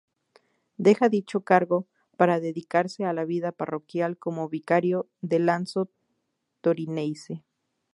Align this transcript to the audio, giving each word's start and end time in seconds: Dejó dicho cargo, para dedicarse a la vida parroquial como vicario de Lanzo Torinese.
Dejó 0.77 1.09
dicho 1.09 1.41
cargo, 1.41 1.87
para 2.17 2.39
dedicarse 2.39 3.05
a 3.05 3.13
la 3.13 3.23
vida 3.23 3.51
parroquial 3.51 4.17
como 4.17 4.49
vicario 4.49 5.07
de 5.21 5.37
Lanzo 5.37 5.91
Torinese. 6.61 7.45